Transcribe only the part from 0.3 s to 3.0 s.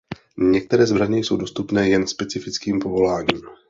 Některé zbraně jsou dostupné jen specifickým